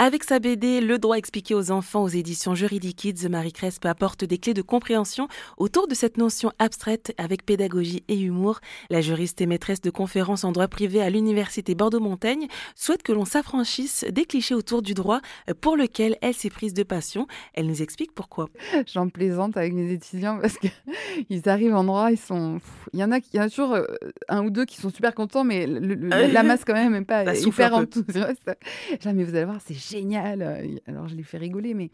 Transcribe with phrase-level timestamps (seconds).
[0.00, 4.38] Avec sa BD Le droit expliqué aux enfants aux éditions Juridikids, Marie Crespe apporte des
[4.38, 8.60] clés de compréhension autour de cette notion abstraite avec pédagogie et humour.
[8.90, 13.24] La juriste et maîtresse de conférences en droit privé à l'Université Bordeaux-Montaigne souhaite que l'on
[13.24, 15.20] s'affranchisse des clichés autour du droit
[15.60, 17.26] pour lequel elle s'est prise de passion.
[17.54, 18.50] Elle nous explique pourquoi.
[18.86, 22.60] J'en plaisante avec mes étudiants parce qu'ils arrivent en droit, ils sont.
[22.92, 23.84] Il y en a, il y en a toujours euh,
[24.28, 27.74] un ou deux qui sont super contents, mais la masse quand même n'est pas hyper
[27.74, 28.48] enthousiaste.
[29.00, 30.42] Jamais vous allez voir, c'est génial.
[30.86, 31.90] Alors je les fais rigoler, mais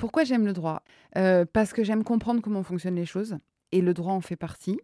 [0.00, 0.82] pourquoi j'aime le droit?
[1.18, 3.36] Euh, Parce que j'aime comprendre comment fonctionnent les choses,
[3.70, 4.80] et le droit en fait partie.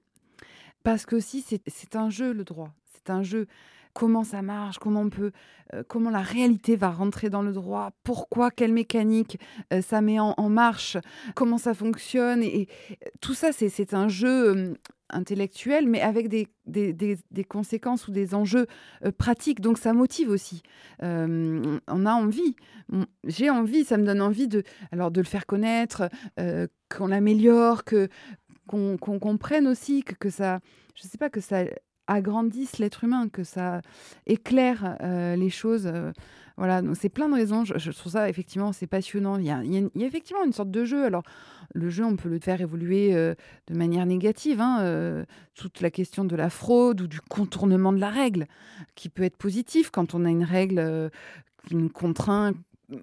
[0.83, 2.73] Parce que aussi, c'est un jeu, le droit.
[2.95, 3.47] C'est un jeu.
[3.95, 5.33] Comment ça marche Comment on peut
[5.73, 9.41] euh, Comment la réalité va rentrer dans le droit Pourquoi Quelle mécanique
[9.73, 10.99] euh, ça met en, marche
[11.35, 12.69] Comment ça fonctionne et,
[13.23, 14.77] tout ça, c'est un jeu
[15.11, 18.67] intellectuel, mais avec des, des, conséquences ou des enjeux
[19.05, 19.61] euh, pratiques.
[19.61, 20.63] Donc ça motive aussi.
[21.03, 22.57] Euh, on a envie.
[23.25, 26.09] J'ai envie, ça me donne envie de, alors, de le faire connaître,
[26.41, 28.09] euh, qu'on l'améliore, que,
[28.67, 30.61] qu'on, comprenne aussi que, que ça,
[30.95, 31.65] je sais pas, que ça
[32.09, 33.81] agrandisse l'être humain, que ça
[34.27, 34.97] éclaire
[35.37, 35.91] les choses.
[36.57, 37.65] Voilà, donc c'est plein de raisons.
[37.65, 39.37] Je, trouve ça effectivement c'est passionnant.
[39.37, 39.63] Il y, a,
[40.07, 41.05] effectivement une sorte de jeu.
[41.05, 41.23] Alors
[41.75, 43.35] le jeu, on peut le faire évoluer euh,
[43.67, 44.61] de manière négative.
[44.61, 48.47] Hein, euh, toute la question de la fraude ou du contournement de la règle,
[48.95, 51.11] qui peut être positif quand on a une règle euh,
[51.69, 52.53] qui nous contraint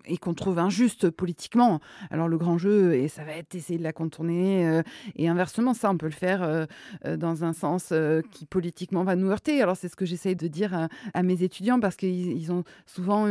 [0.06, 1.80] et qu'on trouve injuste politiquement.
[2.10, 4.82] Alors le grand jeu, et ça va être essayer de la contourner, euh,
[5.16, 6.66] et inversement, ça, on peut le faire euh,
[7.06, 7.94] euh, dans un sens
[8.32, 9.62] qui politiquement va nous heurter.
[9.62, 13.28] Alors c'est ce que j'essaye de dire à, mes étudiants, parce qu'ils ont souvent,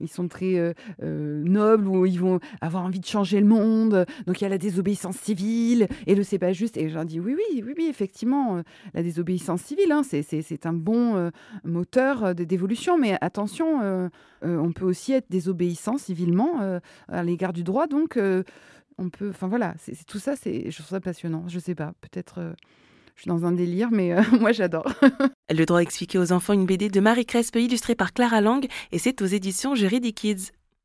[0.00, 4.44] ils sont très nobles, ou ils vont avoir envie de changer le monde, donc il
[4.44, 7.62] y a la désobéissance civile, et le c'est pas juste, et j'en dis oui, oui,
[7.64, 8.62] oui, oui, effectivement,
[8.94, 11.30] la désobéissance civile, hein, c'est un bon
[11.64, 14.10] moteur d'évolution, mais attention,
[14.42, 17.86] on peut aussi être désobéissant civilement euh, à l'égard du droit.
[17.86, 18.42] Donc, euh,
[18.98, 19.30] on peut.
[19.30, 21.44] Enfin voilà, c'est tout ça, c'est je trouve ça passionnant.
[21.48, 22.38] Je sais pas, peut-être.
[22.38, 22.52] Euh,
[23.14, 24.86] je suis dans un délire, mais moi j'adore.
[25.50, 28.98] Le droit expliqué aux enfants, une BD de Marie Crespe illustrée par Clara Lang, et
[28.98, 30.52] c'est aux éditions Juridikids.